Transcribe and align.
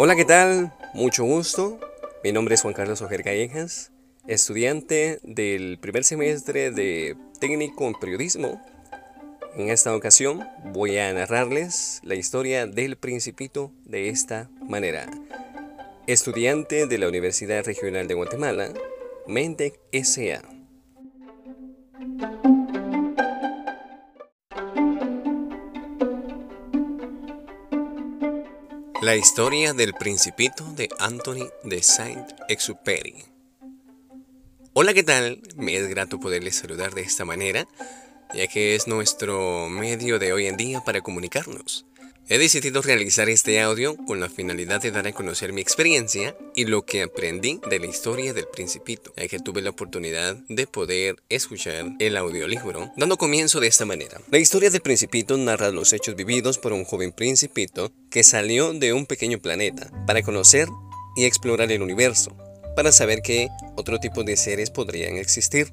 Hola, 0.00 0.14
¿qué 0.14 0.24
tal? 0.24 0.72
Mucho 0.94 1.24
gusto. 1.24 1.80
Mi 2.22 2.30
nombre 2.30 2.54
es 2.54 2.62
Juan 2.62 2.72
Carlos 2.72 3.02
Ojer 3.02 3.24
Callejas, 3.24 3.90
estudiante 4.28 5.18
del 5.24 5.76
primer 5.80 6.04
semestre 6.04 6.70
de 6.70 7.16
técnico 7.40 7.84
en 7.88 7.94
periodismo. 7.94 8.62
En 9.56 9.70
esta 9.70 9.96
ocasión 9.96 10.46
voy 10.66 10.98
a 10.98 11.12
narrarles 11.12 12.00
la 12.04 12.14
historia 12.14 12.68
del 12.68 12.96
principito 12.96 13.72
de 13.86 14.08
esta 14.08 14.48
manera. 14.60 15.10
Estudiante 16.06 16.86
de 16.86 16.98
la 16.98 17.08
Universidad 17.08 17.64
Regional 17.64 18.06
de 18.06 18.14
Guatemala, 18.14 18.72
Mendec 19.26 19.80
S.A. 19.90 20.57
La 29.00 29.14
historia 29.14 29.74
del 29.74 29.94
principito 29.94 30.64
de 30.72 30.88
Anthony 30.98 31.48
de 31.62 31.84
Saint-Exupéry. 31.84 33.24
Hola, 34.72 34.92
¿qué 34.92 35.04
tal? 35.04 35.40
Me 35.56 35.76
es 35.76 35.86
grato 35.88 36.18
poderles 36.18 36.56
saludar 36.56 36.92
de 36.94 37.02
esta 37.02 37.24
manera, 37.24 37.68
ya 38.34 38.48
que 38.48 38.74
es 38.74 38.88
nuestro 38.88 39.68
medio 39.68 40.18
de 40.18 40.32
hoy 40.32 40.46
en 40.46 40.56
día 40.56 40.80
para 40.80 41.00
comunicarnos. 41.00 41.86
He 42.30 42.36
decidido 42.36 42.82
realizar 42.82 43.30
este 43.30 43.58
audio 43.62 43.96
con 43.96 44.20
la 44.20 44.28
finalidad 44.28 44.82
de 44.82 44.90
dar 44.90 45.06
a 45.06 45.12
conocer 45.12 45.54
mi 45.54 45.62
experiencia 45.62 46.36
y 46.54 46.66
lo 46.66 46.84
que 46.84 47.02
aprendí 47.02 47.58
de 47.70 47.78
la 47.78 47.86
historia 47.86 48.34
del 48.34 48.46
principito, 48.46 49.14
ya 49.16 49.26
que 49.28 49.38
tuve 49.38 49.62
la 49.62 49.70
oportunidad 49.70 50.36
de 50.50 50.66
poder 50.66 51.16
escuchar 51.30 51.86
el 51.98 52.18
audiolibro, 52.18 52.92
dando 52.98 53.16
comienzo 53.16 53.60
de 53.60 53.68
esta 53.68 53.86
manera. 53.86 54.20
La 54.30 54.36
historia 54.36 54.68
del 54.68 54.82
principito 54.82 55.38
narra 55.38 55.70
los 55.70 55.94
hechos 55.94 56.16
vividos 56.16 56.58
por 56.58 56.74
un 56.74 56.84
joven 56.84 57.12
principito 57.12 57.90
que 58.10 58.22
salió 58.22 58.74
de 58.74 58.92
un 58.92 59.06
pequeño 59.06 59.38
planeta 59.38 59.90
para 60.06 60.22
conocer 60.22 60.68
y 61.16 61.24
explorar 61.24 61.72
el 61.72 61.80
universo, 61.80 62.36
para 62.76 62.92
saber 62.92 63.22
qué 63.22 63.48
otro 63.74 64.00
tipo 64.00 64.22
de 64.22 64.36
seres 64.36 64.70
podrían 64.70 65.16
existir. 65.16 65.72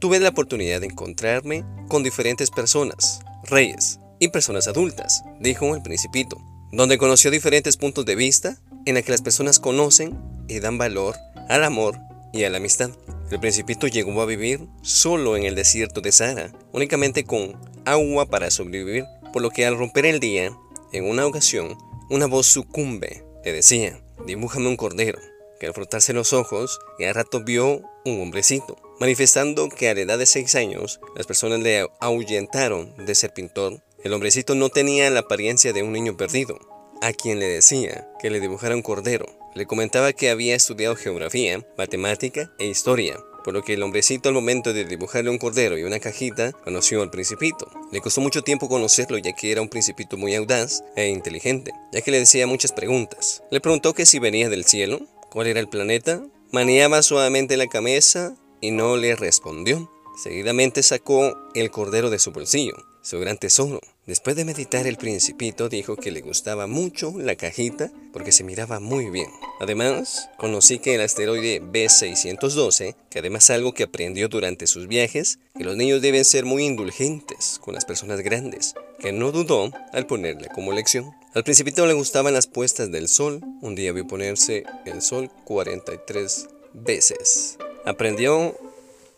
Tuve 0.00 0.18
la 0.18 0.30
oportunidad 0.30 0.80
de 0.80 0.86
encontrarme 0.86 1.64
con 1.86 2.02
diferentes 2.02 2.50
personas, 2.50 3.20
reyes, 3.44 4.00
y 4.22 4.28
personas 4.28 4.68
adultas, 4.68 5.24
dijo 5.40 5.74
el 5.74 5.82
principito, 5.82 6.40
donde 6.70 6.96
conoció 6.96 7.32
diferentes 7.32 7.76
puntos 7.76 8.04
de 8.04 8.14
vista 8.14 8.56
en 8.86 8.94
la 8.94 9.02
que 9.02 9.10
las 9.10 9.20
personas 9.20 9.58
conocen 9.58 10.16
y 10.46 10.60
dan 10.60 10.78
valor 10.78 11.16
al 11.48 11.64
amor 11.64 11.98
y 12.32 12.44
a 12.44 12.50
la 12.50 12.58
amistad. 12.58 12.90
El 13.32 13.40
principito 13.40 13.88
llegó 13.88 14.22
a 14.22 14.26
vivir 14.26 14.60
solo 14.80 15.36
en 15.36 15.42
el 15.42 15.56
desierto 15.56 16.00
de 16.00 16.12
Sahara, 16.12 16.52
únicamente 16.70 17.24
con 17.24 17.58
agua 17.84 18.26
para 18.26 18.52
sobrevivir, 18.52 19.06
por 19.32 19.42
lo 19.42 19.50
que 19.50 19.66
al 19.66 19.76
romper 19.76 20.06
el 20.06 20.20
día, 20.20 20.56
en 20.92 21.04
una 21.04 21.26
ocasión, 21.26 21.76
una 22.08 22.26
voz 22.26 22.46
sucumbe 22.46 23.24
le 23.44 23.52
decía, 23.52 24.00
dibújame 24.24 24.68
un 24.68 24.76
cordero, 24.76 25.18
que 25.58 25.66
al 25.66 25.74
frotarse 25.74 26.12
los 26.12 26.32
ojos, 26.32 26.78
y 26.96 27.06
al 27.06 27.14
rato 27.16 27.42
vio 27.42 27.82
un 28.04 28.20
hombrecito, 28.20 28.76
manifestando 29.00 29.68
que 29.68 29.88
a 29.88 29.94
la 29.94 30.02
edad 30.02 30.18
de 30.18 30.26
seis 30.26 30.54
años, 30.54 31.00
las 31.16 31.26
personas 31.26 31.58
le 31.58 31.88
ahuyentaron 31.98 32.94
de 33.04 33.16
ser 33.16 33.32
pintor 33.32 33.82
el 34.02 34.12
hombrecito 34.12 34.54
no 34.54 34.68
tenía 34.68 35.10
la 35.10 35.20
apariencia 35.20 35.72
de 35.72 35.82
un 35.82 35.92
niño 35.92 36.16
perdido, 36.16 36.58
a 37.02 37.12
quien 37.12 37.38
le 37.38 37.48
decía 37.48 38.08
que 38.20 38.30
le 38.30 38.40
dibujara 38.40 38.76
un 38.76 38.82
cordero. 38.82 39.26
Le 39.54 39.66
comentaba 39.66 40.12
que 40.12 40.30
había 40.30 40.54
estudiado 40.54 40.96
geografía, 40.96 41.64
matemática 41.76 42.52
e 42.58 42.66
historia, 42.66 43.18
por 43.44 43.54
lo 43.54 43.62
que 43.62 43.74
el 43.74 43.82
hombrecito 43.82 44.28
al 44.28 44.34
momento 44.34 44.72
de 44.72 44.84
dibujarle 44.84 45.30
un 45.30 45.38
cordero 45.38 45.76
y 45.76 45.82
una 45.82 46.00
cajita 46.00 46.52
conoció 46.52 47.02
al 47.02 47.10
principito. 47.10 47.68
Le 47.90 48.00
costó 48.00 48.20
mucho 48.20 48.42
tiempo 48.42 48.68
conocerlo 48.68 49.18
ya 49.18 49.32
que 49.32 49.50
era 49.50 49.60
un 49.62 49.68
principito 49.68 50.16
muy 50.16 50.34
audaz 50.34 50.82
e 50.96 51.08
inteligente, 51.08 51.72
ya 51.92 52.00
que 52.00 52.10
le 52.10 52.20
decía 52.20 52.46
muchas 52.46 52.72
preguntas. 52.72 53.42
Le 53.50 53.60
preguntó 53.60 53.94
que 53.94 54.06
si 54.06 54.18
venía 54.18 54.48
del 54.48 54.64
cielo, 54.64 55.00
cuál 55.30 55.48
era 55.48 55.60
el 55.60 55.68
planeta, 55.68 56.22
maneaba 56.50 57.02
suavemente 57.02 57.56
la 57.56 57.66
cabeza 57.66 58.34
y 58.60 58.70
no 58.70 58.96
le 58.96 59.16
respondió. 59.16 59.90
Seguidamente 60.22 60.82
sacó 60.82 61.36
el 61.54 61.70
cordero 61.70 62.10
de 62.10 62.18
su 62.18 62.32
bolsillo, 62.32 62.76
su 63.02 63.18
gran 63.18 63.38
tesoro. 63.38 63.80
Después 64.04 64.34
de 64.34 64.44
meditar, 64.44 64.88
el 64.88 64.96
principito 64.96 65.68
dijo 65.68 65.94
que 65.94 66.10
le 66.10 66.22
gustaba 66.22 66.66
mucho 66.66 67.14
la 67.16 67.36
cajita 67.36 67.92
porque 68.12 68.32
se 68.32 68.42
miraba 68.42 68.80
muy 68.80 69.10
bien. 69.10 69.30
Además, 69.60 70.28
conocí 70.38 70.80
que 70.80 70.96
el 70.96 71.02
asteroide 71.02 71.62
B612, 71.62 72.96
que 73.08 73.20
además 73.20 73.48
algo 73.50 73.74
que 73.74 73.84
aprendió 73.84 74.28
durante 74.28 74.66
sus 74.66 74.88
viajes, 74.88 75.38
que 75.56 75.62
los 75.62 75.76
niños 75.76 76.02
deben 76.02 76.24
ser 76.24 76.44
muy 76.44 76.64
indulgentes 76.64 77.60
con 77.60 77.74
las 77.74 77.84
personas 77.84 78.22
grandes, 78.22 78.74
que 78.98 79.12
no 79.12 79.30
dudó 79.30 79.70
al 79.92 80.06
ponerle 80.06 80.48
como 80.52 80.72
lección. 80.72 81.12
Al 81.32 81.44
principito 81.44 81.86
le 81.86 81.92
gustaban 81.92 82.34
las 82.34 82.48
puestas 82.48 82.90
del 82.90 83.06
sol, 83.06 83.40
un 83.60 83.76
día 83.76 83.92
vio 83.92 84.08
ponerse 84.08 84.64
el 84.84 85.00
sol 85.00 85.30
43 85.44 86.48
veces. 86.72 87.56
Aprendió 87.84 88.58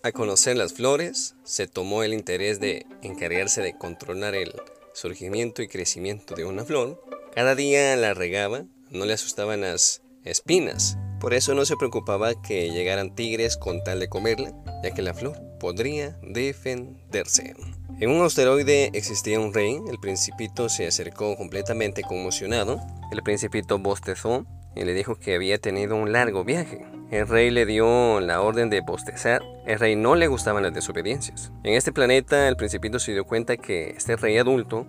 a 0.02 0.12
conocer 0.12 0.58
las 0.58 0.74
flores, 0.74 1.34
se 1.44 1.66
tomó 1.68 2.02
el 2.02 2.12
interés 2.12 2.60
de 2.60 2.84
encargarse 3.00 3.62
de 3.62 3.78
controlar 3.78 4.34
el 4.34 4.52
surgimiento 4.94 5.60
y 5.60 5.68
crecimiento 5.68 6.34
de 6.34 6.46
una 6.46 6.64
flor. 6.64 7.02
Cada 7.34 7.54
día 7.54 7.94
la 7.96 8.14
regaba, 8.14 8.64
no 8.90 9.04
le 9.04 9.12
asustaban 9.12 9.60
las 9.60 10.02
espinas. 10.24 10.96
Por 11.20 11.34
eso 11.34 11.54
no 11.54 11.64
se 11.64 11.76
preocupaba 11.76 12.40
que 12.40 12.70
llegaran 12.70 13.14
tigres 13.14 13.56
con 13.56 13.82
tal 13.84 14.00
de 14.00 14.08
comerla, 14.08 14.54
ya 14.82 14.92
que 14.92 15.02
la 15.02 15.14
flor 15.14 15.40
podría 15.58 16.18
defenderse. 16.22 17.54
En 18.00 18.10
un 18.10 18.24
asteroide 18.24 18.90
existía 18.92 19.38
un 19.40 19.54
rey, 19.54 19.78
el 19.88 19.98
principito 19.98 20.68
se 20.68 20.86
acercó 20.86 21.36
completamente 21.36 22.02
conmocionado, 22.02 22.80
el 23.12 23.22
principito 23.22 23.78
bostezó 23.78 24.46
y 24.74 24.84
le 24.84 24.94
dijo 24.94 25.16
que 25.16 25.34
había 25.34 25.58
tenido 25.58 25.96
un 25.96 26.12
largo 26.12 26.44
viaje. 26.44 26.84
El 27.14 27.28
rey 27.28 27.52
le 27.52 27.64
dio 27.64 28.18
la 28.18 28.40
orden 28.40 28.70
de 28.70 28.80
bostezar. 28.80 29.40
El 29.66 29.78
rey 29.78 29.94
no 29.94 30.16
le 30.16 30.26
gustaban 30.26 30.64
las 30.64 30.74
desobediencias. 30.74 31.52
En 31.62 31.74
este 31.74 31.92
planeta 31.92 32.48
el 32.48 32.56
principito 32.56 32.98
se 32.98 33.12
dio 33.12 33.24
cuenta 33.24 33.56
que 33.56 33.90
este 33.90 34.16
rey 34.16 34.36
adulto 34.36 34.84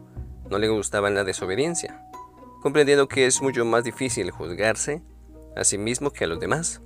no 0.49 0.57
le 0.57 0.67
gustaba 0.67 1.11
la 1.11 1.23
desobediencia, 1.23 2.03
comprendiendo 2.63 3.07
que 3.07 3.27
es 3.27 3.43
mucho 3.43 3.63
más 3.63 3.83
difícil 3.83 4.31
juzgarse 4.31 5.03
a 5.55 5.63
sí 5.63 5.77
mismo 5.77 6.09
que 6.09 6.23
a 6.23 6.27
los 6.27 6.39
demás. 6.39 6.81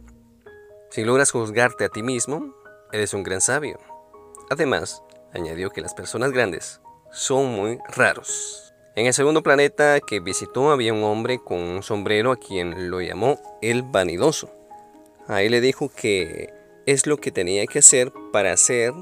Si 0.90 1.06
logras 1.06 1.32
juzgarte 1.32 1.86
a 1.86 1.90
ti 1.90 2.04
mismo, 2.04 2.54
eres 2.92 3.14
un 3.14 3.24
gran 3.24 3.40
sabio. 3.40 3.80
Además, 4.50 5.04
añadió 5.32 5.70
que 5.70 5.80
las 5.80 5.94
personas 5.94 6.34
grandes 6.34 6.82
son 7.14 7.46
muy 7.46 7.80
raros. 7.88 8.74
En 8.98 9.06
el 9.06 9.14
segundo 9.14 9.42
planeta 9.42 10.02
que 10.02 10.20
visitó 10.20 10.70
había 10.72 10.92
un 10.92 11.06
hombre 11.06 11.40
con 11.40 11.60
un 11.60 11.82
sombrero 11.82 12.34
a 12.34 12.36
quien 12.38 12.92
lo 12.92 13.00
llamó 13.00 13.40
el 13.62 13.84
vanidoso. 13.84 14.59
Ahí 15.30 15.48
le 15.48 15.62
dijo 15.62 15.90
que 15.90 16.50
es 16.88 17.06
lo 17.06 17.18
que 17.18 17.30
tenía 17.30 17.68
que 17.68 17.78
hacer 17.78 18.12
para 18.34 18.52
hacer 18.52 18.94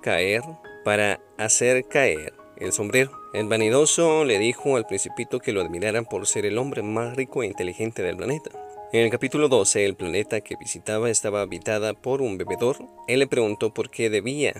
caer, 0.00 0.40
para 0.82 1.20
hacer 1.36 1.84
caer 1.88 2.32
el 2.56 2.72
sombrero. 2.72 3.12
El 3.34 3.48
vanidoso 3.48 4.24
le 4.24 4.38
dijo 4.38 4.78
al 4.78 4.86
principito 4.86 5.40
que 5.40 5.52
lo 5.52 5.60
admiraran 5.60 6.06
por 6.06 6.26
ser 6.26 6.46
el 6.46 6.56
hombre 6.56 6.82
más 6.82 7.14
rico 7.16 7.42
e 7.42 7.46
inteligente 7.48 8.02
del 8.02 8.16
planeta. 8.16 8.50
En 8.94 9.00
el 9.00 9.10
capítulo 9.10 9.48
12, 9.50 9.84
el 9.84 9.94
planeta 9.94 10.40
que 10.40 10.56
visitaba 10.56 11.10
estaba 11.10 11.42
habitada 11.42 11.92
por 11.92 12.22
un 12.22 12.38
bebedor. 12.38 12.78
Él 13.06 13.18
le 13.18 13.26
preguntó 13.26 13.74
por 13.74 13.90
qué 13.90 14.08
debía, 14.08 14.54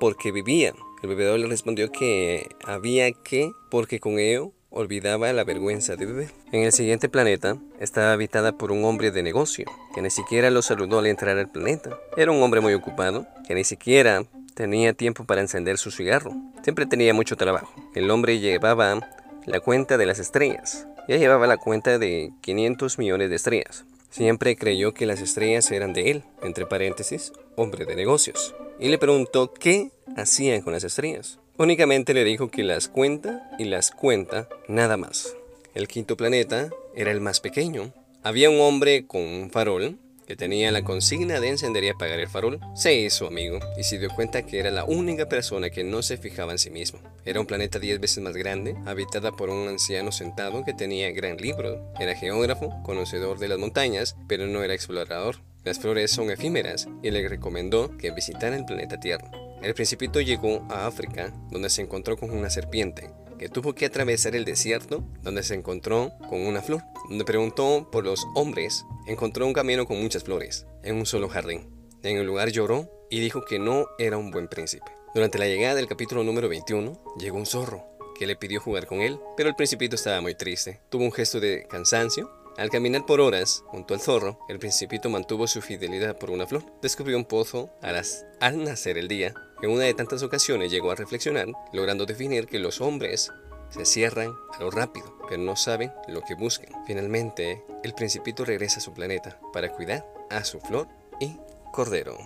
por 0.00 0.16
qué 0.16 0.32
vivía. 0.32 0.74
El 1.04 1.08
bebedor 1.08 1.38
le 1.38 1.46
respondió 1.46 1.92
que 1.92 2.48
había 2.64 3.12
que, 3.12 3.48
porque 3.70 4.00
con 4.00 4.18
ello 4.18 4.50
olvidaba 4.74 5.32
la 5.32 5.44
vergüenza 5.44 5.96
de 5.96 6.06
beber. 6.06 6.30
En 6.52 6.62
el 6.62 6.72
siguiente 6.72 7.08
planeta 7.08 7.56
estaba 7.80 8.12
habitada 8.12 8.58
por 8.58 8.72
un 8.72 8.84
hombre 8.84 9.10
de 9.10 9.22
negocio, 9.22 9.66
que 9.94 10.02
ni 10.02 10.10
siquiera 10.10 10.50
lo 10.50 10.62
saludó 10.62 10.98
al 10.98 11.06
entrar 11.06 11.38
al 11.38 11.50
planeta. 11.50 11.96
Era 12.16 12.32
un 12.32 12.42
hombre 12.42 12.60
muy 12.60 12.74
ocupado, 12.74 13.26
que 13.46 13.54
ni 13.54 13.64
siquiera 13.64 14.24
tenía 14.54 14.92
tiempo 14.92 15.24
para 15.24 15.40
encender 15.40 15.78
su 15.78 15.90
cigarro. 15.90 16.32
Siempre 16.62 16.86
tenía 16.86 17.14
mucho 17.14 17.36
trabajo. 17.36 17.72
El 17.94 18.10
hombre 18.10 18.38
llevaba 18.40 19.08
la 19.46 19.60
cuenta 19.60 19.96
de 19.96 20.06
las 20.06 20.18
estrellas. 20.18 20.86
Ya 21.08 21.16
llevaba 21.16 21.46
la 21.46 21.56
cuenta 21.56 21.98
de 21.98 22.32
500 22.40 22.98
millones 22.98 23.30
de 23.30 23.36
estrellas. 23.36 23.84
Siempre 24.14 24.54
creyó 24.54 24.94
que 24.94 25.06
las 25.06 25.20
estrellas 25.20 25.68
eran 25.72 25.92
de 25.92 26.12
él, 26.12 26.22
entre 26.40 26.66
paréntesis, 26.66 27.32
hombre 27.56 27.84
de 27.84 27.96
negocios. 27.96 28.54
Y 28.78 28.88
le 28.88 28.96
preguntó 28.96 29.52
qué 29.52 29.90
hacían 30.16 30.60
con 30.60 30.72
las 30.72 30.84
estrellas. 30.84 31.40
Únicamente 31.56 32.14
le 32.14 32.22
dijo 32.22 32.48
que 32.48 32.62
las 32.62 32.86
cuenta 32.86 33.50
y 33.58 33.64
las 33.64 33.90
cuenta 33.90 34.48
nada 34.68 34.96
más. 34.96 35.34
El 35.74 35.88
quinto 35.88 36.16
planeta 36.16 36.70
era 36.94 37.10
el 37.10 37.20
más 37.20 37.40
pequeño. 37.40 37.92
Había 38.22 38.50
un 38.50 38.60
hombre 38.60 39.04
con 39.04 39.20
un 39.20 39.50
farol 39.50 39.98
que 40.26 40.36
tenía 40.36 40.72
la 40.72 40.82
consigna 40.82 41.40
de 41.40 41.48
encender 41.48 41.84
y 41.84 41.88
apagar 41.88 42.18
el 42.20 42.28
farol. 42.28 42.60
Se 42.74 42.94
hizo 42.94 43.26
amigo 43.26 43.58
y 43.76 43.84
se 43.84 43.98
dio 43.98 44.10
cuenta 44.10 44.44
que 44.44 44.58
era 44.58 44.70
la 44.70 44.84
única 44.84 45.28
persona 45.28 45.70
que 45.70 45.84
no 45.84 46.02
se 46.02 46.16
fijaba 46.16 46.52
en 46.52 46.58
sí 46.58 46.70
mismo. 46.70 47.00
Era 47.24 47.40
un 47.40 47.46
planeta 47.46 47.78
10 47.78 48.00
veces 48.00 48.22
más 48.22 48.36
grande, 48.36 48.76
habitada 48.86 49.32
por 49.32 49.50
un 49.50 49.68
anciano 49.68 50.12
sentado 50.12 50.64
que 50.64 50.74
tenía 50.74 51.10
gran 51.12 51.36
libro. 51.36 51.92
Era 51.98 52.14
geógrafo, 52.14 52.82
conocedor 52.82 53.38
de 53.38 53.48
las 53.48 53.58
montañas, 53.58 54.16
pero 54.28 54.46
no 54.46 54.62
era 54.62 54.74
explorador. 54.74 55.36
Las 55.64 55.78
flores 55.78 56.10
son 56.10 56.30
efímeras 56.30 56.88
y 57.02 57.10
le 57.10 57.26
recomendó 57.26 57.96
que 57.96 58.10
visitara 58.10 58.56
el 58.56 58.66
planeta 58.66 59.00
Tierra. 59.00 59.30
El 59.62 59.72
principito 59.72 60.20
llegó 60.20 60.66
a 60.70 60.86
África, 60.86 61.32
donde 61.50 61.70
se 61.70 61.80
encontró 61.80 62.18
con 62.18 62.30
una 62.30 62.50
serpiente. 62.50 63.10
que 63.38 63.48
tuvo 63.48 63.74
que 63.74 63.86
atravesar 63.86 64.36
el 64.36 64.44
desierto 64.44 65.04
donde 65.22 65.42
se 65.42 65.54
encontró 65.54 66.12
con 66.28 66.40
una 66.46 66.62
flor. 66.62 66.82
Donde 67.08 67.24
preguntó 67.24 67.88
por 67.90 68.04
los 68.04 68.26
hombres, 68.34 68.84
encontró 69.06 69.46
un 69.46 69.52
camino 69.52 69.86
con 69.86 70.00
muchas 70.00 70.24
flores, 70.24 70.66
en 70.82 70.96
un 70.96 71.06
solo 71.06 71.28
jardín. 71.28 71.68
En 72.02 72.16
el 72.16 72.26
lugar 72.26 72.50
lloró 72.50 72.90
y 73.10 73.20
dijo 73.20 73.44
que 73.44 73.58
no 73.58 73.86
era 73.98 74.16
un 74.16 74.30
buen 74.30 74.48
príncipe. 74.48 74.90
Durante 75.14 75.38
la 75.38 75.46
llegada 75.46 75.76
del 75.76 75.86
capítulo 75.86 76.24
número 76.24 76.48
21, 76.48 77.14
llegó 77.18 77.38
un 77.38 77.46
zorro 77.46 77.84
que 78.14 78.26
le 78.26 78.36
pidió 78.36 78.60
jugar 78.60 78.86
con 78.86 79.00
él, 79.00 79.18
pero 79.36 79.48
el 79.48 79.54
principito 79.54 79.96
estaba 79.96 80.20
muy 80.20 80.34
triste. 80.34 80.80
Tuvo 80.88 81.04
un 81.04 81.12
gesto 81.12 81.40
de 81.40 81.66
cansancio. 81.68 82.30
Al 82.56 82.70
caminar 82.70 83.04
por 83.04 83.20
horas 83.20 83.64
junto 83.66 83.94
al 83.94 84.00
zorro, 84.00 84.38
el 84.48 84.58
principito 84.58 85.10
mantuvo 85.10 85.46
su 85.46 85.60
fidelidad 85.60 86.18
por 86.18 86.30
una 86.30 86.46
flor. 86.46 86.64
Descubrió 86.80 87.16
un 87.16 87.24
pozo 87.24 87.70
al 87.82 88.64
nacer 88.64 88.96
el 88.96 89.08
día. 89.08 89.34
En 89.62 89.70
una 89.70 89.84
de 89.84 89.94
tantas 89.94 90.22
ocasiones 90.22 90.70
llegó 90.70 90.90
a 90.90 90.94
reflexionar, 90.94 91.48
logrando 91.72 92.06
definir 92.06 92.46
que 92.46 92.58
los 92.58 92.80
hombres 92.80 93.32
se 93.74 93.84
cierran 93.84 94.36
a 94.52 94.60
lo 94.60 94.70
rápido, 94.70 95.16
pero 95.28 95.42
no 95.42 95.56
saben 95.56 95.92
lo 96.06 96.22
que 96.22 96.34
buscan. 96.34 96.84
Finalmente, 96.86 97.64
el 97.82 97.92
principito 97.94 98.44
regresa 98.44 98.78
a 98.78 98.82
su 98.82 98.92
planeta 98.92 99.40
para 99.52 99.72
cuidar 99.72 100.06
a 100.30 100.44
su 100.44 100.60
flor 100.60 100.88
y 101.18 101.36
cordero. 101.72 102.16